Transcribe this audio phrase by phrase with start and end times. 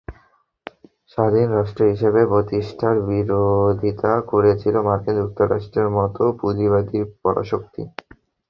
[1.11, 7.81] স্বাধীন রাষ্ট্র হিসেবে প্রতিষ্ঠার বিরোধিতা করেছিল মার্কিন যুক্তরাষ্ট্রের মতো পুঁজিবাদী পরাশক্তি।